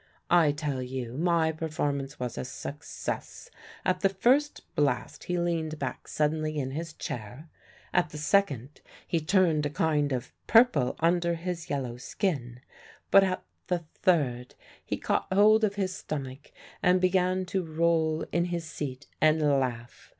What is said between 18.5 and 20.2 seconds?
seat and laugh.